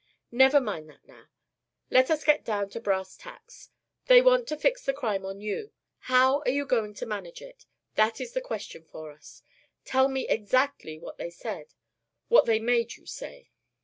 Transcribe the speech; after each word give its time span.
Never 0.31 0.59
mind 0.59 0.89
that 0.89 1.05
now. 1.05 1.27
Let 1.91 2.09
us 2.09 2.23
get 2.23 2.43
down 2.43 2.71
to 2.71 2.79
brass 2.79 3.15
tacks. 3.15 3.69
They 4.07 4.19
want 4.19 4.47
to 4.47 4.57
fix 4.57 4.83
the 4.83 4.93
crime 4.95 5.27
on 5.27 5.41
you. 5.41 5.73
How 5.99 6.39
are 6.39 6.45
they 6.45 6.59
going 6.63 6.95
to 6.95 7.05
manage 7.05 7.39
it? 7.39 7.67
That 7.93 8.19
is 8.19 8.31
the 8.33 8.41
question 8.41 8.83
for 8.83 9.11
us. 9.11 9.43
Tell 9.85 10.07
me 10.07 10.27
exactly 10.27 10.97
what 10.97 11.19
they 11.19 11.29
said, 11.29 11.75
what 12.29 12.47
they 12.47 12.57
made 12.59 12.97
you 12.97 13.05
say." 13.05 13.51